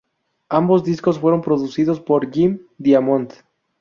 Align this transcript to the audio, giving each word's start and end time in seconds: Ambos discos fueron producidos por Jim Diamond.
Ambos 0.49 0.83
discos 0.83 1.19
fueron 1.19 1.43
producidos 1.43 1.99
por 1.99 2.31
Jim 2.33 2.63
Diamond. 2.79 3.33